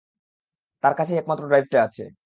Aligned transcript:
তার 0.83 0.93
কাছেই 0.97 1.19
একমাত্র 1.19 1.43
ড্রাইভটা 1.47 1.77
আছে। 1.83 2.03